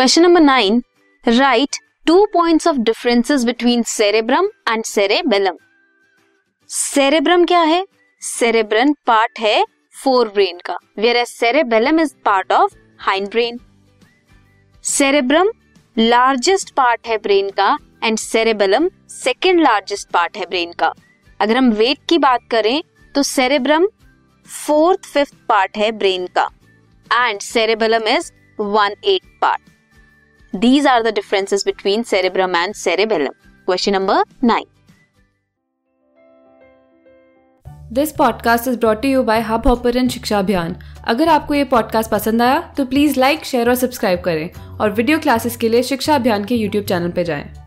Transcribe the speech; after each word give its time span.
Question 0.00 0.22
number 0.22 0.40
nine 0.40 0.80
write 1.24 1.76
two 2.06 2.24
points 2.32 2.66
of 2.66 2.76
differences 2.78 3.42
between 3.44 3.82
cerebrum 3.86 4.46
and 4.68 4.84
cerebellum 4.84 5.56
cerebrum 6.70 7.44
क्या 7.44 7.60
है? 7.60 7.84
Cerebrum 8.22 8.92
part 9.06 9.40
है 9.40 9.64
fore 10.02 10.28
brain 10.28 10.60
का 10.64 10.78
whereas 11.16 11.26
cerebellum 11.28 12.00
is 12.00 12.14
part 12.24 12.52
of 12.52 12.76
hindbrain 13.28 13.58
cerebrum 14.84 15.50
largest 15.96 16.74
part 16.76 17.06
है 17.06 17.18
brain 17.18 17.50
का 17.50 17.76
and 18.04 18.18
cerebellum 18.18 18.88
second 19.10 19.60
largest 19.60 20.10
part 20.10 20.36
है 20.36 20.46
brain 20.46 20.72
का. 20.72 20.92
अगर 21.40 21.56
हम 21.56 21.70
वेट 21.72 21.98
की 22.08 22.18
बात 22.18 22.48
करें 22.50 22.82
तो 23.14 23.22
सेरेब्रम 23.28 23.86
फोर्थ 24.48 25.12
फिफ्थ 25.12 25.34
पार्ट 25.48 25.76
है 25.76 25.92
ब्रेन 25.94 26.26
का 26.38 26.48
and 27.10 27.40
cerebellum 27.42 28.08
is 28.08 28.32
one 28.58 28.96
eight 29.04 29.38
part 29.42 29.68
these 30.54 30.86
are 30.86 31.02
the 31.02 31.14
differences 31.14 31.62
between 31.66 32.02
cerebrum 32.02 32.56
and 32.56 32.74
cerebellum 32.74 33.32
question 33.68 33.92
number 33.92 34.22
nine 34.44 34.64
this 37.92 38.12
podcast 38.12 38.68
is 38.68 38.76
brought 38.78 39.04
you 39.04 39.22
by 39.22 39.40
hub 39.40 39.66
hopper 39.66 40.08
शिक्षा 40.08 40.38
अभियान 40.38 40.76
अगर 41.04 41.28
आपको 41.28 41.54
ये 41.54 41.64
पॉडकास्ट 41.64 42.10
पसंद 42.10 42.42
आया 42.42 42.60
तो 42.76 42.84
प्लीज़ 42.84 43.20
लाइक 43.20 43.44
शेयर 43.44 43.68
और 43.68 43.74
सब्सक्राइब 43.74 44.20
करें 44.20 44.50
और 44.78 44.90
वीडियो 44.90 45.18
क्लासेस 45.18 45.56
के 45.56 45.68
लिए 45.68 45.82
शिक्षा 45.82 46.14
अभियान 46.14 46.44
के 46.44 46.54
यूट्यूब 46.54 46.84
चैनल 46.84 47.10
पर 47.10 47.22
जाएँ। 47.22 47.59